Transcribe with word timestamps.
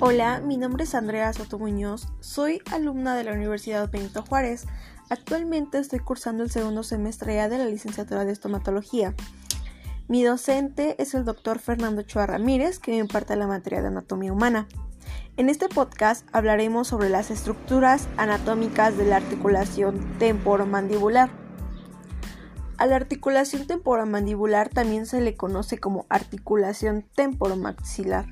Hola, 0.00 0.40
mi 0.40 0.56
nombre 0.56 0.84
es 0.84 0.94
Andrea 0.94 1.32
Soto 1.32 1.58
Muñoz, 1.58 2.06
soy 2.20 2.62
alumna 2.70 3.16
de 3.16 3.24
la 3.24 3.32
Universidad 3.32 3.90
Benito 3.90 4.22
Juárez. 4.22 4.64
Actualmente 5.10 5.78
estoy 5.78 5.98
cursando 5.98 6.44
el 6.44 6.52
segundo 6.52 6.84
semestre 6.84 7.48
de 7.48 7.58
la 7.58 7.64
licenciatura 7.64 8.24
de 8.24 8.30
estomatología. 8.30 9.16
Mi 10.06 10.22
docente 10.22 10.94
es 11.02 11.14
el 11.14 11.24
doctor 11.24 11.58
Fernando 11.58 12.02
Chua 12.02 12.26
Ramírez, 12.26 12.78
que 12.78 12.92
me 12.92 12.98
imparte 12.98 13.34
la 13.34 13.48
materia 13.48 13.82
de 13.82 13.88
anatomía 13.88 14.32
humana. 14.32 14.68
En 15.36 15.48
este 15.48 15.68
podcast 15.68 16.24
hablaremos 16.30 16.86
sobre 16.86 17.08
las 17.08 17.32
estructuras 17.32 18.06
anatómicas 18.16 18.96
de 18.96 19.04
la 19.04 19.16
articulación 19.16 20.16
temporomandibular. 20.20 21.28
A 22.76 22.86
la 22.86 22.94
articulación 22.94 23.66
temporomandibular 23.66 24.68
también 24.68 25.06
se 25.06 25.20
le 25.20 25.34
conoce 25.34 25.78
como 25.78 26.06
articulación 26.08 27.04
temporomaxilar. 27.16 28.26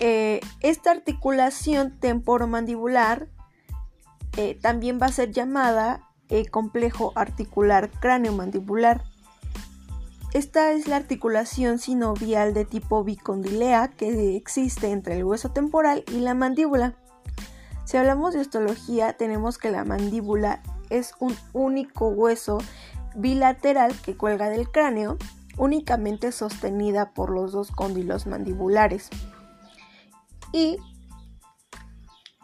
Eh, 0.00 0.40
esta 0.60 0.90
articulación 0.90 1.98
temporomandibular 2.00 3.28
eh, 4.36 4.58
también 4.60 4.98
va 5.00 5.06
a 5.06 5.12
ser 5.12 5.30
llamada 5.30 6.08
eh, 6.28 6.46
complejo 6.46 7.12
articular 7.14 7.90
cráneo-mandibular. 8.00 9.04
Esta 10.32 10.72
es 10.72 10.88
la 10.88 10.96
articulación 10.96 11.78
sinovial 11.78 12.54
de 12.54 12.64
tipo 12.64 13.04
bicondilea 13.04 13.88
que 13.88 14.36
existe 14.36 14.90
entre 14.90 15.16
el 15.16 15.24
hueso 15.24 15.50
temporal 15.50 16.02
y 16.08 16.18
la 16.18 16.34
mandíbula. 16.34 16.96
Si 17.84 17.96
hablamos 17.96 18.34
de 18.34 18.40
histología, 18.40 19.12
tenemos 19.12 19.58
que 19.58 19.70
la 19.70 19.84
mandíbula 19.84 20.60
es 20.90 21.14
un 21.20 21.36
único 21.52 22.08
hueso 22.08 22.58
bilateral 23.14 23.94
que 24.00 24.16
cuelga 24.16 24.48
del 24.48 24.68
cráneo, 24.68 25.18
únicamente 25.56 26.32
sostenida 26.32 27.12
por 27.12 27.30
los 27.30 27.52
dos 27.52 27.70
cóndilos 27.70 28.26
mandibulares 28.26 29.10
y 30.54 30.78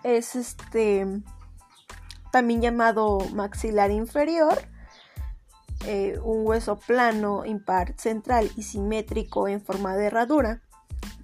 es 0.02 0.34
este 0.34 1.06
también 2.32 2.60
llamado 2.60 3.20
maxilar 3.32 3.92
inferior, 3.92 4.58
eh, 5.86 6.18
un 6.22 6.44
hueso 6.46 6.76
plano, 6.76 7.44
impar, 7.44 7.94
central 7.96 8.50
y 8.56 8.64
simétrico 8.64 9.46
en 9.46 9.60
forma 9.60 9.94
de 9.94 10.06
herradura. 10.06 10.60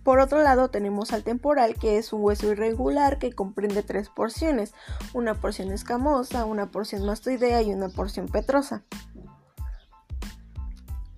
Por 0.04 0.20
otro 0.20 0.42
lado 0.42 0.70
tenemos 0.70 1.12
al 1.12 1.24
temporal, 1.24 1.74
que 1.74 1.98
es 1.98 2.12
un 2.12 2.22
hueso 2.22 2.52
irregular 2.52 3.18
que 3.18 3.32
comprende 3.32 3.82
tres 3.82 4.08
porciones, 4.08 4.72
una 5.12 5.34
porción 5.34 5.72
escamosa, 5.72 6.44
una 6.44 6.70
porción 6.70 7.04
mastoidea 7.04 7.62
y 7.62 7.74
una 7.74 7.88
porción 7.88 8.28
petrosa. 8.28 8.84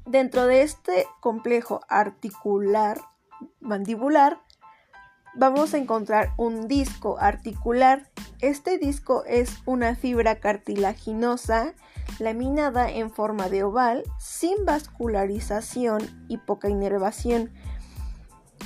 Dentro 0.06 0.46
de 0.46 0.62
este 0.62 1.06
complejo 1.20 1.80
articular 1.88 2.98
mandibular 3.60 4.40
vamos 5.34 5.74
a 5.74 5.78
encontrar 5.78 6.32
un 6.36 6.68
disco 6.68 7.16
articular. 7.18 8.08
Este 8.40 8.78
disco 8.78 9.24
es 9.26 9.58
una 9.66 9.94
fibra 9.94 10.40
cartilaginosa 10.40 11.74
laminada 12.18 12.90
en 12.90 13.10
forma 13.10 13.48
de 13.48 13.62
oval, 13.64 14.04
sin 14.18 14.64
vascularización 14.64 16.02
y 16.28 16.38
poca 16.38 16.68
inervación. 16.68 17.50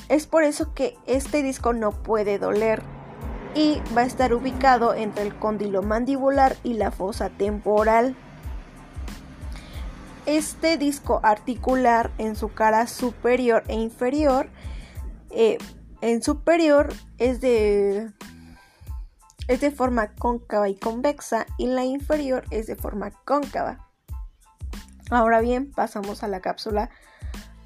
Es 0.09 0.27
por 0.27 0.45
eso 0.45 0.75
que 0.75 0.97
este 1.07 1.43
disco 1.43 1.73
no 1.73 1.93
puede 1.93 2.39
doler 2.39 2.83
y 3.55 3.81
va 3.97 4.03
a 4.03 4.07
estar 4.07 4.33
ubicado 4.33 4.95
entre 4.95 5.25
el 5.25 5.35
cóndilo 5.39 5.83
mandibular 5.83 6.57
y 6.63 6.75
la 6.75 6.91
fosa 6.91 7.31
temporal. 7.31 8.17
Este 10.25 10.79
disco 10.79 11.21
articular 11.23 12.11
en 12.19 12.37
su 12.37 12.53
cara 12.53 12.87
superior 12.87 13.65
e 13.69 13.75
inferior 13.75 14.49
eh, 15.31 15.59
en 16.03 16.23
superior 16.23 16.93
es 17.19 17.41
de, 17.41 18.11
es 19.49 19.61
de 19.61 19.71
forma 19.71 20.15
cóncava 20.15 20.69
y 20.69 20.75
convexa 20.75 21.47
y 21.57 21.69
la 21.69 21.85
inferior 21.85 22.45
es 22.51 22.67
de 22.67 22.77
forma 22.77 23.13
cóncava. 23.25 23.89
Ahora 25.11 25.41
bien, 25.41 25.71
pasamos 25.71 26.23
a 26.23 26.29
la 26.29 26.41
cápsula 26.41 26.91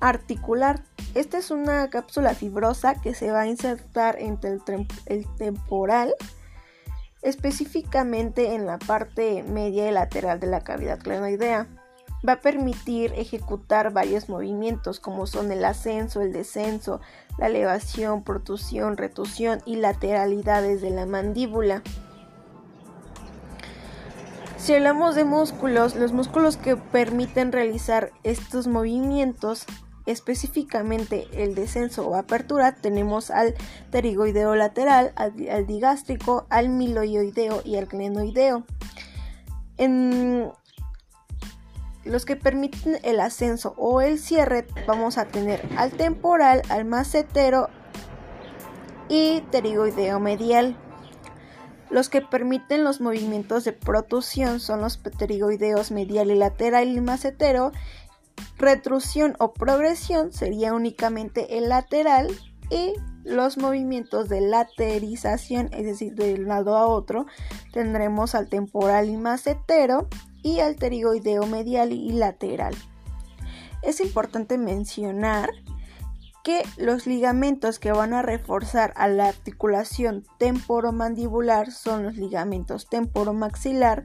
articular. 0.01 0.83
Esta 1.15 1.39
es 1.39 1.51
una 1.51 1.89
cápsula 1.89 2.35
fibrosa 2.35 3.01
que 3.01 3.15
se 3.15 3.31
va 3.31 3.41
a 3.41 3.47
insertar 3.47 4.21
entre 4.21 4.51
el, 4.51 4.63
el 5.07 5.27
temporal, 5.37 6.15
específicamente 7.23 8.55
en 8.55 8.67
la 8.67 8.79
parte 8.79 9.43
media 9.45 9.89
y 9.89 9.93
lateral 9.93 10.41
de 10.41 10.49
la 10.49 10.61
cavidad 10.61 11.01
glenoidea 11.03 11.67
va 12.27 12.35
a 12.35 12.41
permitir 12.41 13.13
ejecutar 13.17 13.93
varios 13.93 14.29
movimientos 14.29 15.01
como 15.01 15.27
son 15.27 15.53
el 15.53 15.65
ascenso, 15.65 16.21
el 16.21 16.33
descenso, 16.33 17.01
la 17.39 17.47
elevación, 17.47 18.23
protusión, 18.23 18.97
retusión 18.97 19.61
y 19.65 19.77
lateralidades 19.77 20.81
de 20.81 20.91
la 20.91 21.07
mandíbula. 21.07 21.83
Si 24.57 24.75
hablamos 24.75 25.15
de 25.15 25.25
músculos, 25.25 25.95
los 25.95 26.13
músculos 26.13 26.57
que 26.57 26.77
permiten 26.77 27.53
realizar 27.53 28.11
estos 28.25 28.67
movimientos, 28.67 29.65
específicamente 30.07 31.29
el 31.33 31.55
descenso 31.55 32.09
o 32.09 32.17
apertura, 32.17 32.75
tenemos 32.75 33.31
al 33.31 33.55
pterigoideo 33.91 34.57
lateral, 34.57 35.13
al, 35.15 35.67
digástrico, 35.67 36.47
al 36.49 36.71
miloioideo 36.71 37.63
y 37.65 37.77
al 37.77 37.87
glenoideo. 37.87 38.65
En 39.77 40.51
los 42.07 42.25
que 42.25 42.37
permiten 42.37 42.99
el 43.03 43.21
ascenso 43.21 43.75
o 43.77 44.01
el 44.01 44.19
cierre 44.19 44.67
vamos 44.87 45.19
a 45.19 45.27
tener 45.27 45.67
al 45.77 45.93
temporal, 45.93 46.63
al 46.69 46.85
macetero 46.85 47.69
y 49.09 49.43
pterigoideo 49.51 50.21
medial. 50.21 50.77
Los 51.91 52.09
que 52.09 52.21
permiten 52.21 52.83
los 52.83 53.01
movimientos 53.01 53.65
de 53.65 53.73
protusión 53.73 54.59
son 54.59 54.81
los 54.81 54.97
pterigoideos 54.97 55.91
medial 55.91 56.31
y 56.31 56.35
lateral 56.35 56.89
y 56.89 57.01
macetero. 57.01 57.73
Retrusión 58.59 59.35
o 59.39 59.53
progresión 59.53 60.33
sería 60.33 60.75
únicamente 60.75 61.59
el 61.59 61.69
lateral 61.69 62.29
y 62.71 62.95
los 63.25 63.59
movimientos 63.59 64.29
de 64.29 64.41
laterización, 64.41 65.69
es 65.73 65.85
decir, 65.85 66.15
de 66.15 66.35
un 66.35 66.49
lado 66.49 66.77
a 66.77 66.87
otro, 66.87 67.27
tendremos 67.73 68.35
al 68.35 68.49
temporal 68.49 69.09
y 69.09 69.17
macetero 69.17 70.09
y 70.47 70.61
al 70.61 70.77
pterigoideo 70.77 71.45
medial 71.47 71.91
y 71.91 72.13
lateral. 72.13 72.73
Es 73.83 73.99
importante 74.01 74.59
mencionar 74.59 75.51
que 76.45 76.63
los 76.77 77.09
ligamentos 77.09 77.81
que 77.81 77.91
van 77.91 78.15
a 78.15 78.23
reforzar 78.23 78.93
a 78.95 79.09
la 79.09 79.27
articulación 79.27 80.25
temporomandibular 80.39 81.73
son 81.73 82.05
los 82.05 82.17
ligamentos 82.17 82.89
temporomaxilar 82.89 84.05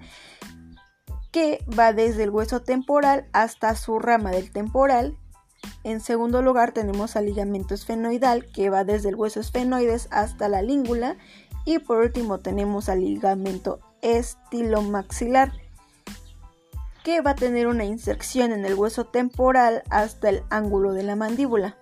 que 1.32 1.64
va 1.78 1.94
desde 1.94 2.24
el 2.24 2.32
hueso 2.32 2.64
temporal 2.64 3.28
hasta 3.34 3.76
su 3.76 4.00
rama 4.00 4.32
del 4.32 4.52
temporal. 4.52 5.16
En 5.84 6.00
segundo 6.00 6.42
lugar 6.42 6.72
tenemos 6.72 7.16
al 7.16 7.28
ligamento 7.28 7.76
esfenoidal 7.76 8.52
que 8.52 8.72
va 8.72 8.84
desde 8.84 9.10
el 9.10 9.16
hueso 9.16 9.42
esfenoides 9.42 10.08
hasta 10.10 10.50
la 10.50 10.64
língula 10.64 11.18
y 11.66 11.78
por 11.78 12.00
último 12.00 12.40
tenemos 12.40 12.90
al 12.90 13.02
ligamento 13.02 13.80
estilomaxilar 14.02 15.61
que 17.04 17.22
va 17.22 17.32
a 17.32 17.36
tener 17.36 17.68
una 17.68 17.86
inserción 17.86 18.52
en 18.52 18.66
el 18.66 18.76
hueso 18.76 19.06
temporal 19.06 19.84
hasta 19.90 20.30
el 20.30 20.44
ángulo 20.50 20.94
de 20.94 21.04
la 21.04 21.16
mandíbula. 21.16 21.78